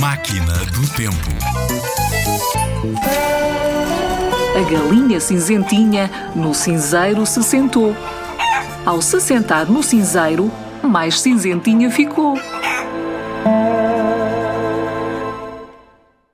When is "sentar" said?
9.20-9.66